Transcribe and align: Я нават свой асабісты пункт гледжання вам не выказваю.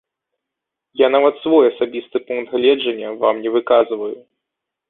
Я 1.01 1.07
нават 1.15 1.35
свой 1.43 1.69
асабісты 1.71 2.17
пункт 2.31 2.49
гледжання 2.57 3.15
вам 3.25 3.35
не 3.45 3.49
выказваю. 3.59 4.13